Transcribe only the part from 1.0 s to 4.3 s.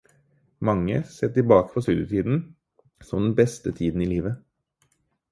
ser tilbake på studietiden som den beste tiden i